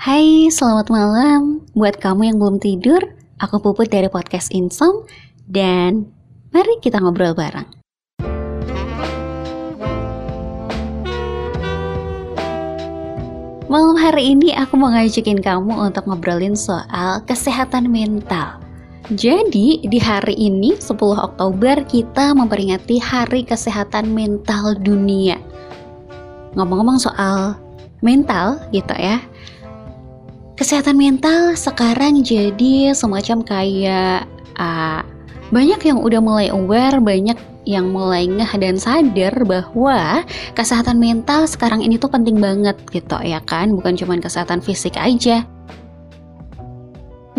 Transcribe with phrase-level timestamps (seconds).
[0.00, 1.60] Hai, selamat malam.
[1.76, 3.04] Buat kamu yang belum tidur,
[3.36, 5.04] aku Puput dari podcast Insom
[5.44, 6.08] dan
[6.56, 7.68] mari kita ngobrol bareng.
[13.68, 18.56] Malam hari ini aku mau ngajakin kamu untuk ngobrolin soal kesehatan mental.
[19.12, 25.36] Jadi di hari ini 10 Oktober kita memperingati Hari Kesehatan Mental Dunia.
[26.56, 27.60] Ngomong-ngomong soal
[28.00, 29.20] mental gitu ya.
[30.60, 34.28] Kesehatan mental sekarang jadi semacam kayak
[34.60, 35.00] uh,
[35.48, 40.20] banyak yang udah mulai aware, banyak yang mulai ngeh dan sadar bahwa
[40.52, 45.48] kesehatan mental sekarang ini tuh penting banget gitu ya kan bukan cuma kesehatan fisik aja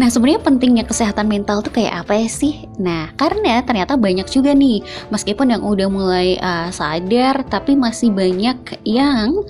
[0.01, 2.65] Nah sebenarnya pentingnya kesehatan mental tuh kayak apa sih?
[2.81, 4.81] Nah karena ternyata banyak juga nih
[5.13, 9.45] meskipun yang udah mulai uh, sadar tapi masih banyak yang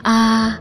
[0.00, 0.56] uh,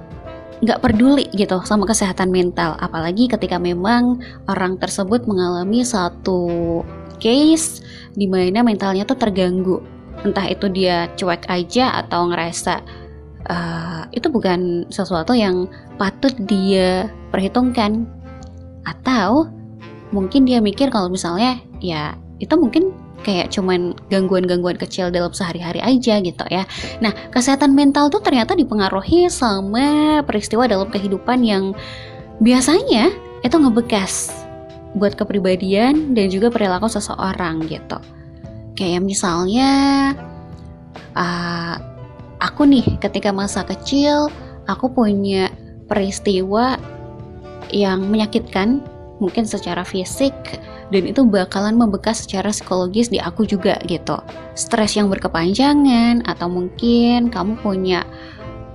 [0.62, 2.78] nggak peduli gitu sama kesehatan mental.
[2.78, 6.82] Apalagi ketika memang orang tersebut mengalami satu
[7.18, 7.82] case
[8.14, 9.82] di mana mentalnya tuh terganggu.
[10.22, 12.86] Entah itu dia cuek aja atau ngerasa
[13.50, 15.66] uh, itu bukan sesuatu yang
[15.98, 18.06] patut dia perhitungkan.
[18.86, 19.50] Atau
[20.14, 26.18] mungkin dia mikir kalau misalnya ya itu mungkin kayak cuman gangguan-gangguan kecil dalam sehari-hari aja
[26.22, 26.66] gitu ya.
[27.00, 31.78] Nah, kesehatan mental tuh ternyata dipengaruhi sama peristiwa dalam kehidupan yang
[32.42, 33.14] biasanya
[33.46, 34.34] itu ngebekas
[34.98, 37.98] buat kepribadian dan juga perilaku seseorang gitu.
[38.76, 39.70] Kayak misalnya
[41.16, 41.76] uh,
[42.42, 44.28] aku nih ketika masa kecil
[44.68, 45.54] aku punya
[45.86, 46.76] peristiwa
[47.72, 48.84] yang menyakitkan
[49.22, 50.34] mungkin secara fisik
[50.92, 54.20] dan itu bakalan membekas secara psikologis di aku juga gitu.
[54.54, 58.04] Stres yang berkepanjangan atau mungkin kamu punya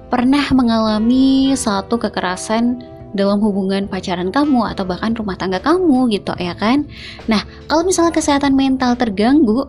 [0.09, 2.81] pernah mengalami satu kekerasan
[3.17, 6.85] dalam hubungan pacaran kamu atau bahkan rumah tangga kamu gitu ya kan.
[7.29, 9.65] Nah, kalau misalnya kesehatan mental terganggu,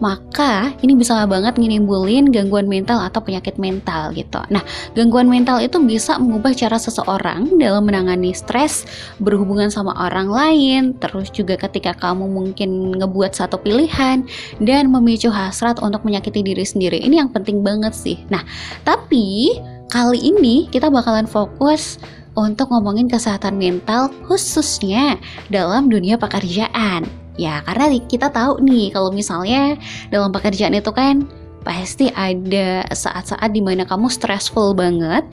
[0.00, 4.40] maka ini bisa banget ngenimbulin gangguan mental atau penyakit mental gitu.
[4.48, 4.64] Nah,
[4.96, 8.88] gangguan mental itu bisa mengubah cara seseorang dalam menangani stres,
[9.20, 14.24] berhubungan sama orang lain, terus juga ketika kamu mungkin ngebuat satu pilihan
[14.64, 16.98] dan memicu hasrat untuk menyakiti diri sendiri.
[16.98, 18.16] Ini yang penting banget sih.
[18.32, 18.42] Nah,
[18.82, 19.54] tapi
[19.92, 22.00] kali ini kita bakalan fokus
[22.38, 25.20] untuk ngomongin kesehatan mental khususnya
[25.52, 27.19] dalam dunia pekerjaan.
[27.40, 29.80] Ya, karena kita tahu nih kalau misalnya
[30.12, 31.24] dalam pekerjaan itu kan
[31.64, 35.24] pasti ada saat-saat di mana kamu stressful banget,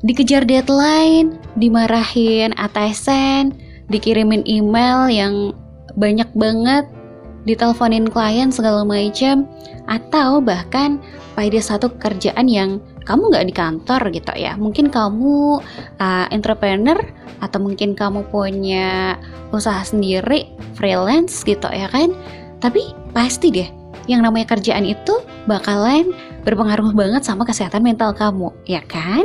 [0.00, 3.52] dikejar deadline, dimarahin atasan,
[3.92, 5.52] dikirimin email yang
[6.00, 6.88] banyak banget,
[7.44, 9.44] diteleponin klien segala macam,
[9.92, 10.96] atau bahkan
[11.36, 14.58] pada satu kerjaan yang kamu nggak di kantor gitu ya.
[14.58, 15.62] Mungkin kamu
[16.02, 16.98] uh, entrepreneur
[17.38, 19.14] atau mungkin kamu punya
[19.54, 22.12] usaha sendiri freelance gitu ya kan?
[22.58, 23.68] Tapi pasti deh
[24.10, 26.10] yang namanya kerjaan itu bakalan
[26.42, 29.24] berpengaruh banget sama kesehatan mental kamu ya kan?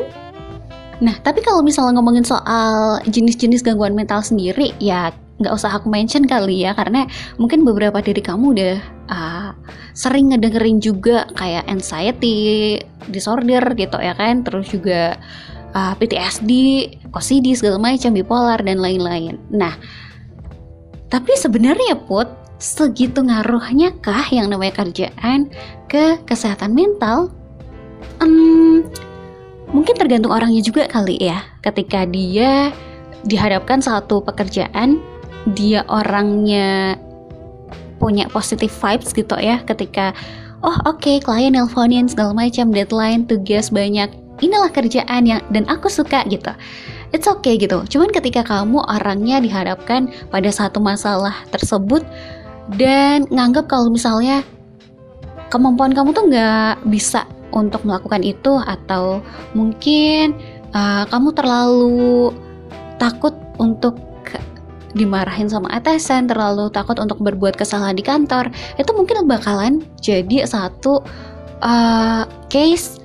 [1.02, 5.10] Nah, tapi kalau misalnya ngomongin soal jenis-jenis gangguan mental sendiri, ya
[5.42, 7.10] nggak usah aku mention kali ya karena
[7.42, 8.78] mungkin beberapa dari kamu udah
[9.10, 9.51] uh,
[9.92, 12.80] sering ngedengerin juga kayak anxiety
[13.10, 15.20] disorder gitu ya kan terus juga
[15.76, 16.52] uh, PTSD,
[17.12, 19.40] OCD segala macam bipolar dan lain-lain.
[19.52, 19.76] Nah,
[21.12, 22.28] tapi sebenarnya put
[22.62, 25.50] segitu ngaruhnya kah yang namanya kerjaan
[25.90, 27.34] ke kesehatan mental?
[28.22, 28.86] Um,
[29.74, 31.42] mungkin tergantung orangnya juga kali ya.
[31.66, 32.70] Ketika dia
[33.26, 35.02] dihadapkan satu pekerjaan
[35.58, 36.98] dia orangnya
[38.02, 40.18] punya positive vibes gitu ya ketika
[40.66, 44.10] oh oke okay, klien nelponin segala macam deadline tugas banyak
[44.42, 46.50] inilah kerjaan yang dan aku suka gitu.
[47.14, 47.86] It's okay gitu.
[47.86, 52.02] Cuman ketika kamu orangnya dihadapkan pada satu masalah tersebut
[52.76, 54.42] dan nganggap kalau misalnya
[55.54, 59.20] kemampuan kamu tuh nggak bisa untuk melakukan itu atau
[59.52, 60.34] mungkin
[60.72, 62.32] uh, kamu terlalu
[62.96, 64.00] takut untuk
[64.94, 71.04] dimarahin sama atasan, terlalu takut untuk berbuat kesalahan di kantor, itu mungkin bakalan jadi satu
[71.64, 73.02] uh, case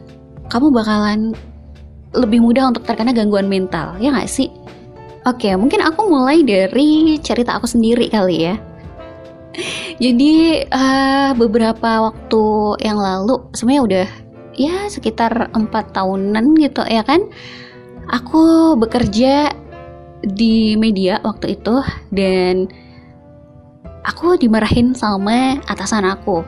[0.51, 1.35] kamu bakalan
[2.15, 4.49] lebih mudah untuk terkena gangguan mental, ya nggak sih?
[5.27, 8.55] Oke, mungkin aku mulai dari cerita aku sendiri kali ya.
[10.05, 12.45] Jadi uh, beberapa waktu
[12.87, 14.09] yang lalu, sebenarnya udah
[14.57, 17.27] ya sekitar empat tahunan gitu ya kan,
[18.09, 19.51] aku bekerja
[20.25, 21.83] di media waktu itu
[22.15, 22.71] dan
[24.07, 26.47] aku dimarahin sama atasan aku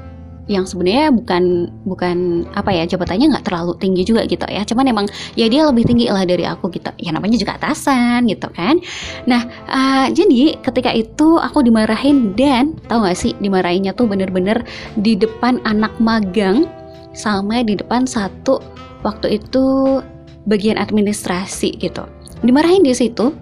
[0.49, 4.65] yang sebenarnya bukan bukan apa ya jabatannya nggak terlalu tinggi juga gitu ya.
[4.65, 5.07] Cuman emang
[5.37, 6.89] ya dia lebih tinggi lah dari aku gitu.
[6.97, 8.81] Ya namanya juga atasan gitu kan.
[9.29, 14.65] Nah uh, jadi ketika itu aku dimarahin dan tau gak sih dimarahinnya tuh bener-bener
[14.97, 16.65] di depan anak magang
[17.13, 18.65] sama di depan satu
[19.05, 20.01] waktu itu
[20.49, 22.09] bagian administrasi gitu.
[22.41, 23.37] Dimarahin di situ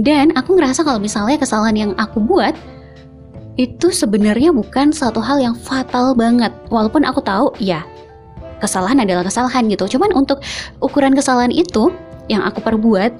[0.00, 2.56] dan aku ngerasa kalau misalnya kesalahan yang aku buat
[3.60, 6.48] itu sebenarnya bukan satu hal yang fatal banget.
[6.72, 7.84] Walaupun aku tahu ya
[8.64, 9.84] kesalahan adalah kesalahan gitu.
[9.98, 10.40] Cuman untuk
[10.80, 11.92] ukuran kesalahan itu
[12.32, 13.12] yang aku perbuat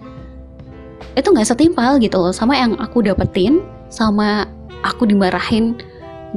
[1.18, 3.60] itu nggak setimpal gitu loh sama yang aku dapetin
[3.90, 4.46] sama
[4.86, 5.74] aku dimarahin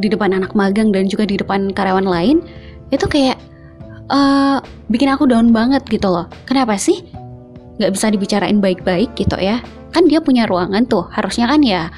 [0.01, 2.41] di depan anak magang dan juga di depan karyawan lain
[2.89, 3.37] itu kayak
[4.09, 4.57] uh,
[4.89, 6.25] bikin aku down banget gitu loh.
[6.49, 7.05] Kenapa sih?
[7.77, 9.61] Nggak bisa dibicarain baik-baik gitu ya?
[9.93, 11.93] Kan dia punya ruangan tuh, harusnya kan ya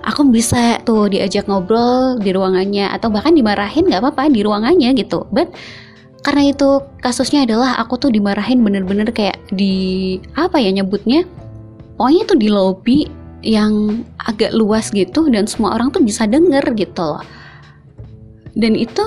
[0.00, 5.28] aku bisa tuh diajak ngobrol di ruangannya atau bahkan dimarahin nggak apa-apa di ruangannya gitu.
[5.28, 5.52] But
[6.20, 11.24] karena itu kasusnya adalah aku tuh dimarahin bener-bener kayak di apa ya nyebutnya?
[11.96, 12.98] Pokoknya tuh di lobby
[13.40, 17.24] yang agak luas gitu dan semua orang tuh bisa denger gitu loh.
[18.52, 19.04] Dan itu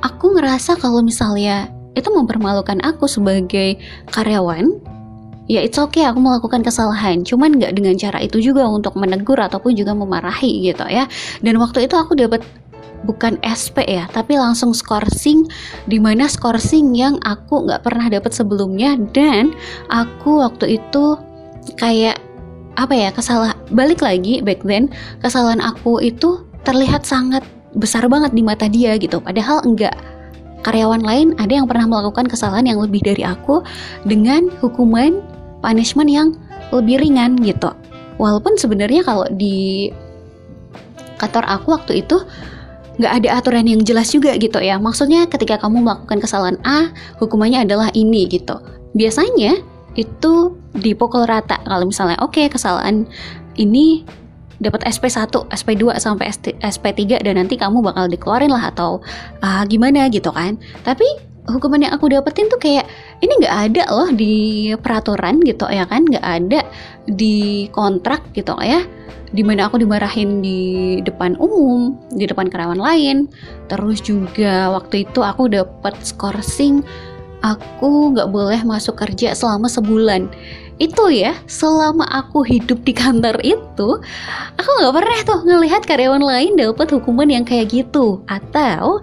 [0.00, 3.76] aku ngerasa kalau misalnya itu mempermalukan aku sebagai
[4.14, 4.80] karyawan
[5.50, 7.26] ya it's okay aku melakukan kesalahan.
[7.26, 11.10] Cuman nggak dengan cara itu juga untuk menegur ataupun juga memarahi gitu ya.
[11.42, 12.46] Dan waktu itu aku dapat
[13.02, 15.48] bukan SP ya tapi langsung skorsing
[15.88, 18.94] di mana skorsing yang aku nggak pernah dapat sebelumnya.
[19.10, 19.50] Dan
[19.90, 21.18] aku waktu itu
[21.74, 22.22] kayak
[22.78, 24.86] apa ya kesalah balik lagi back then
[25.20, 27.42] kesalahan aku itu terlihat sangat
[27.74, 29.18] besar banget di mata dia gitu.
[29.18, 29.98] Padahal enggak
[30.62, 33.64] karyawan lain ada yang pernah melakukan kesalahan yang lebih dari aku
[34.04, 36.28] dengan hukuman punishment yang
[36.74, 37.70] lebih ringan gitu.
[38.20, 39.88] Walaupun sebenarnya kalau di
[41.16, 42.20] kantor aku waktu itu
[43.00, 44.76] nggak ada aturan yang jelas juga gitu ya.
[44.76, 48.60] Maksudnya ketika kamu melakukan kesalahan A, hukumannya adalah ini gitu.
[48.92, 49.60] Biasanya
[49.96, 51.60] itu dipukul rata.
[51.64, 53.08] Kalau misalnya oke okay, kesalahan
[53.56, 54.04] ini
[54.60, 56.28] dapat SP1, SP2 sampai
[56.60, 59.00] SP3 dan nanti kamu bakal dikeluarin lah atau
[59.40, 60.60] uh, gimana gitu kan.
[60.84, 62.84] Tapi hukuman yang aku dapetin tuh kayak
[63.24, 66.60] ini nggak ada loh di peraturan gitu ya kan nggak ada
[67.08, 68.84] di kontrak gitu ya
[69.30, 73.30] di mana aku dimarahin di depan umum di depan karyawan lain.
[73.70, 76.82] Terus juga waktu itu aku dapat skorsing
[77.40, 80.26] aku nggak boleh masuk kerja selama sebulan.
[80.80, 83.88] Itu ya selama aku hidup di kantor itu
[84.58, 88.26] aku nggak pernah tuh ngelihat karyawan lain dapat hukuman yang kayak gitu.
[88.26, 88.98] Atau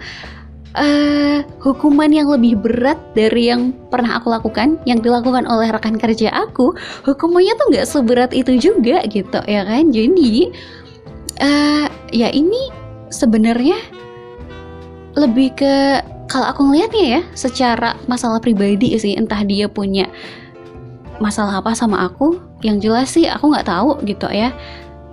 [0.77, 6.29] uh, hukuman yang lebih berat dari yang pernah aku lakukan, yang dilakukan oleh rekan kerja
[6.29, 9.89] aku, hukumannya tuh nggak seberat itu juga gitu ya kan?
[9.89, 10.53] Jadi
[11.41, 12.69] uh, ya ini
[13.09, 13.77] sebenarnya
[15.17, 20.05] lebih ke kalau aku ngelihatnya ya secara masalah pribadi sih entah dia punya
[21.17, 24.53] masalah apa sama aku yang jelas sih aku nggak tahu gitu ya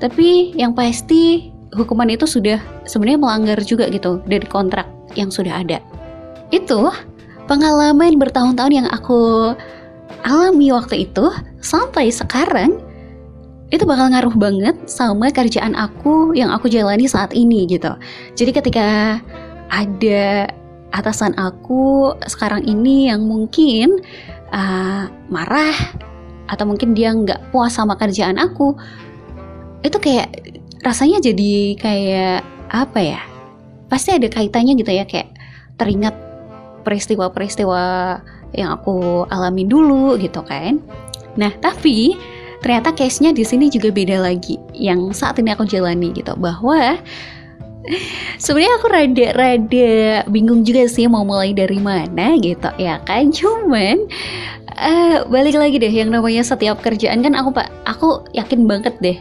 [0.03, 4.87] tapi yang pasti hukuman itu sudah sebenarnya melanggar juga gitu dari kontrak
[5.19, 5.83] yang sudah ada.
[6.55, 6.91] Itu
[7.51, 9.53] pengalaman bertahun-tahun yang aku
[10.25, 11.29] alami waktu itu
[11.61, 12.81] sampai sekarang
[13.73, 17.91] itu bakal ngaruh banget sama kerjaan aku yang aku jalani saat ini gitu.
[18.39, 19.19] Jadi ketika
[19.73, 20.47] ada
[20.95, 23.99] atasan aku sekarang ini yang mungkin
[24.55, 25.75] uh, marah
[26.47, 28.79] atau mungkin dia nggak puas sama kerjaan aku,
[29.83, 30.31] itu kayak
[30.85, 33.23] rasanya jadi kayak apa ya?
[33.85, 35.31] pasti ada kaitannya gitu ya kayak
[35.79, 36.17] teringat
[36.83, 37.83] peristiwa-peristiwa
[38.55, 40.83] yang aku alami dulu gitu kan.
[41.35, 42.19] Nah, tapi
[42.63, 46.97] ternyata case-nya di sini juga beda lagi yang saat ini aku jalani gitu bahwa
[48.43, 49.93] sebenarnya aku rada-rada
[50.33, 54.09] bingung juga sih mau mulai dari mana gitu ya kan cuman
[54.81, 59.19] uh, balik lagi deh yang namanya setiap kerjaan kan aku pak aku yakin banget deh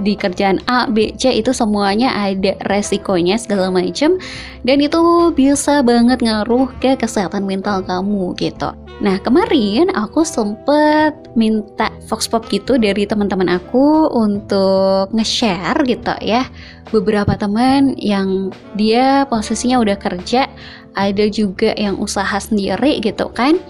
[0.00, 4.16] di kerjaan A, B, C itu semuanya ada resikonya segala macam
[4.64, 8.72] dan itu bisa banget ngaruh ke kesehatan mental kamu gitu.
[9.02, 16.48] Nah kemarin aku sempet minta vox pop gitu dari teman-teman aku untuk nge-share gitu ya.
[16.94, 20.48] Beberapa teman yang dia posisinya udah kerja
[20.96, 23.60] ada juga yang usaha sendiri gitu kan.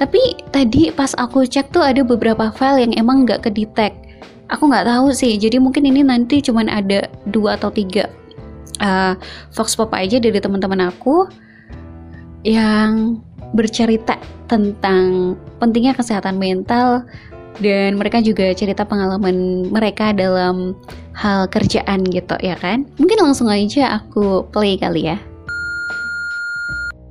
[0.00, 3.94] Tapi tadi pas aku cek tuh ada beberapa file yang emang gak kedetek
[4.48, 8.08] aku nggak tahu sih jadi mungkin ini nanti cuman ada dua atau tiga
[8.82, 9.14] uh,
[9.54, 11.28] vox pop aja dari teman-teman aku
[12.42, 13.22] yang
[13.54, 14.18] bercerita
[14.50, 17.06] tentang pentingnya kesehatan mental
[17.60, 20.72] dan mereka juga cerita pengalaman mereka dalam
[21.12, 25.18] hal kerjaan gitu ya kan mungkin langsung aja aku play kali ya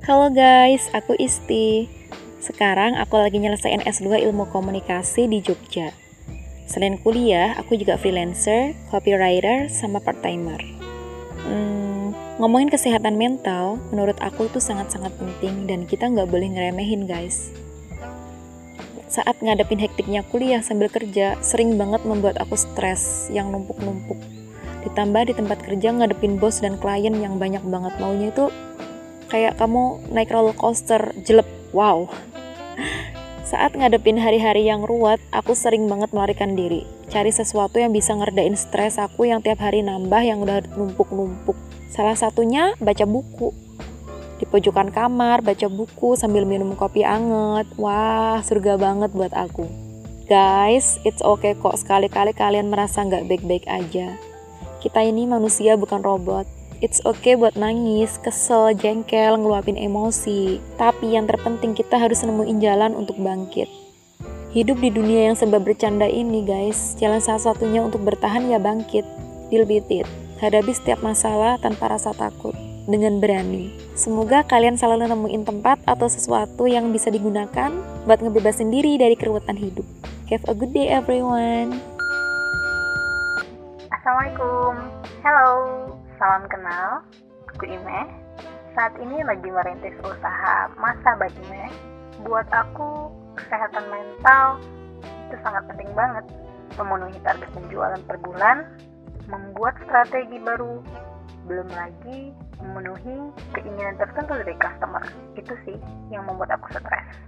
[0.02, 1.86] Halo guys, aku Isti.
[2.42, 5.94] Sekarang aku lagi nyelesain S2 Ilmu Komunikasi di Jogja.
[6.72, 10.56] Selain kuliah, aku juga freelancer, copywriter, sama part-timer.
[11.44, 17.52] Hmm, ngomongin kesehatan mental, menurut aku itu sangat-sangat penting dan kita nggak boleh ngeremehin guys.
[19.04, 24.16] Saat ngadepin hektiknya kuliah sambil kerja, sering banget membuat aku stres yang numpuk-numpuk.
[24.88, 28.48] Ditambah di tempat kerja ngadepin bos dan klien yang banyak banget maunya itu
[29.28, 32.08] kayak kamu naik roller coaster jelek wow
[33.52, 36.88] saat ngadepin hari-hari yang ruwet, aku sering banget melarikan diri.
[37.12, 41.52] Cari sesuatu yang bisa ngerdain stres aku yang tiap hari nambah yang udah numpuk-numpuk.
[41.92, 43.52] Salah satunya baca buku.
[44.40, 47.68] Di pojokan kamar, baca buku sambil minum kopi anget.
[47.76, 49.68] Wah, surga banget buat aku.
[50.32, 54.16] Guys, it's okay kok sekali-kali kalian merasa nggak baik-baik aja.
[54.80, 56.48] Kita ini manusia bukan robot.
[56.82, 60.58] It's okay buat nangis, kesel, jengkel, ngeluapin emosi.
[60.74, 63.70] Tapi yang terpenting kita harus nemuin jalan untuk bangkit.
[64.50, 69.06] Hidup di dunia yang serba bercanda ini guys, jalan salah satunya untuk bertahan ya bangkit.
[69.54, 70.10] Deal with it.
[70.42, 72.52] Hadapi setiap masalah tanpa rasa takut.
[72.90, 73.70] Dengan berani.
[73.94, 77.70] Semoga kalian selalu nemuin tempat atau sesuatu yang bisa digunakan
[78.10, 79.86] buat ngebebasin diri dari keruwetan hidup.
[80.26, 81.78] Have a good day everyone.
[83.86, 84.74] Assalamualaikum.
[85.22, 86.01] Hello.
[86.22, 87.02] Salam kenal,
[87.50, 88.06] aku Ime.
[88.78, 91.66] Saat ini lagi merintis usaha masa Ime.
[92.22, 94.62] Buat aku, kesehatan mental
[95.02, 96.22] itu sangat penting banget.
[96.78, 98.70] Memenuhi target penjualan per bulan,
[99.26, 100.78] membuat strategi baru,
[101.50, 102.30] belum lagi
[102.62, 105.02] memenuhi keinginan tertentu dari customer.
[105.34, 105.74] Itu sih
[106.14, 107.18] yang membuat aku stres.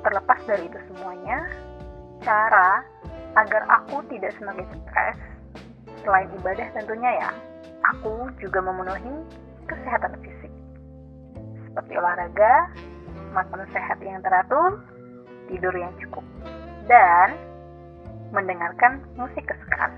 [0.00, 1.44] Terlepas dari itu semuanya,
[2.24, 2.88] cara
[3.36, 5.20] agar aku tidak semakin stres,
[6.00, 7.30] selain ibadah tentunya ya,
[7.90, 9.14] aku juga memenuhi
[9.66, 10.52] kesehatan fisik
[11.70, 12.70] seperti olahraga,
[13.34, 14.82] makan sehat yang teratur,
[15.50, 16.22] tidur yang cukup,
[16.90, 17.34] dan
[18.30, 19.90] mendengarkan musik kesukaan.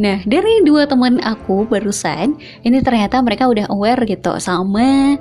[0.00, 5.20] Nah, dari dua teman aku barusan, ini ternyata mereka udah aware gitu sama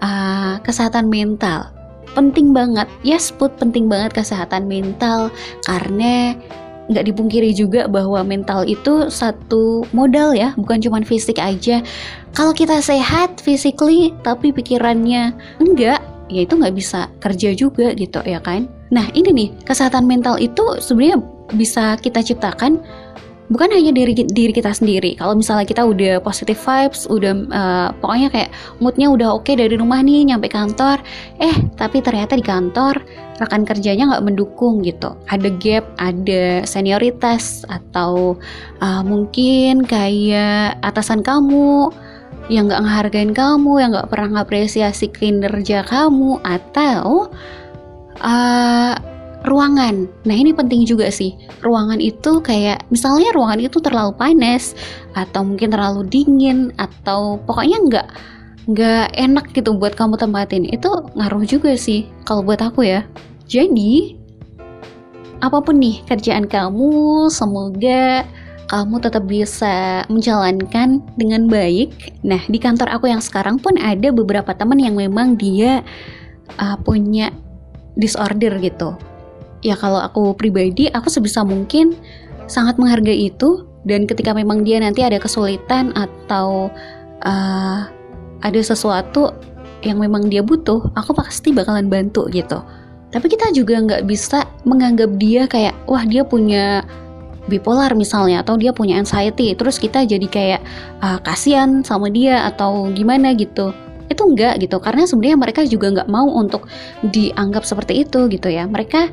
[0.00, 1.73] uh, kesehatan mental
[2.14, 2.86] penting banget.
[3.02, 5.28] Yes put penting banget kesehatan mental
[5.66, 6.38] karena
[6.84, 11.80] nggak dipungkiri juga bahwa mental itu satu modal ya bukan cuma fisik aja.
[12.36, 18.40] Kalau kita sehat physically tapi pikirannya enggak ya itu nggak bisa kerja juga gitu ya
[18.40, 18.68] kan?
[18.92, 21.18] Nah ini nih kesehatan mental itu sebenarnya
[21.56, 22.80] bisa kita ciptakan
[23.52, 25.16] bukan hanya diri diri kita sendiri.
[25.20, 29.76] Kalau misalnya kita udah positive vibes, udah uh, pokoknya kayak moodnya udah oke okay dari
[29.76, 31.00] rumah nih nyampe kantor,
[31.40, 33.04] eh tapi ternyata di kantor
[33.36, 35.12] rekan kerjanya nggak mendukung gitu.
[35.28, 38.38] Ada gap, ada senioritas atau
[38.80, 41.90] uh, mungkin kayak atasan kamu
[42.52, 47.32] yang nggak ngehargain kamu, yang nggak pernah ngapresiasi kinerja kamu atau
[48.20, 48.94] uh,
[49.44, 50.08] ruangan.
[50.24, 51.36] Nah, ini penting juga sih.
[51.60, 54.72] Ruangan itu kayak misalnya ruangan itu terlalu panas
[55.12, 58.08] atau mungkin terlalu dingin atau pokoknya nggak
[58.64, 60.64] nggak enak gitu buat kamu tempatin.
[60.68, 63.04] Itu ngaruh juga sih kalau buat aku ya.
[63.44, 64.16] Jadi
[65.44, 68.24] apa pun nih kerjaan kamu, semoga
[68.72, 72.16] kamu tetap bisa menjalankan dengan baik.
[72.24, 75.84] Nah, di kantor aku yang sekarang pun ada beberapa teman yang memang dia
[76.56, 77.28] uh, punya
[78.00, 78.96] disorder gitu
[79.64, 81.96] ya kalau aku pribadi aku sebisa mungkin
[82.46, 83.64] sangat menghargai itu.
[83.84, 86.72] Dan ketika memang dia nanti ada kesulitan atau
[87.20, 87.80] uh,
[88.40, 89.28] ada sesuatu
[89.84, 92.64] yang memang dia butuh aku pasti bakalan bantu gitu.
[93.12, 96.80] Tapi kita juga nggak bisa menganggap dia kayak wah dia punya
[97.44, 99.52] bipolar misalnya atau dia punya anxiety.
[99.52, 100.60] Terus kita jadi kayak
[101.04, 103.76] uh, kasihan sama dia atau gimana gitu.
[104.08, 106.66] Itu enggak gitu karena sebenarnya mereka juga nggak mau untuk
[107.04, 108.64] dianggap seperti itu gitu ya.
[108.64, 109.12] Mereka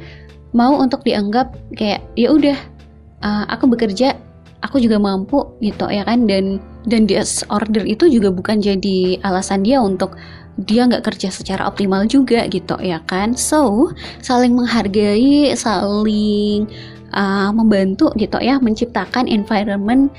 [0.51, 2.57] mau untuk dianggap kayak ya udah
[3.23, 4.15] uh, aku bekerja
[4.61, 6.29] aku juga mampu gitu ya kan?
[6.29, 10.17] Dan dan disorder itu juga bukan jadi alasan dia untuk
[10.59, 13.33] dia nggak kerja secara optimal juga gitu ya kan?
[13.33, 13.89] So
[14.21, 16.69] saling menghargai saling
[17.15, 20.11] uh, membantu gitu ya menciptakan environment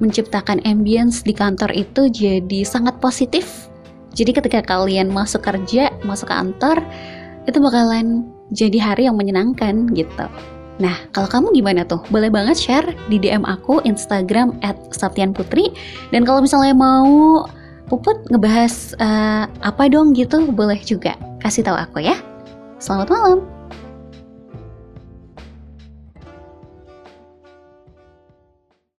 [0.00, 3.68] menciptakan ambience di kantor itu jadi sangat positif.
[4.16, 6.80] Jadi ketika kalian masuk kerja masuk kantor
[7.44, 10.26] itu bakalan jadi hari yang menyenangkan gitu.
[10.80, 12.00] Nah, kalau kamu gimana tuh?
[12.08, 14.80] Boleh banget share di DM aku Instagram at
[15.36, 15.68] Putri.
[16.08, 17.44] Dan kalau misalnya mau
[17.90, 22.14] Puput ngebahas uh, apa dong gitu, boleh juga kasih tahu aku ya.
[22.78, 23.59] Selamat malam.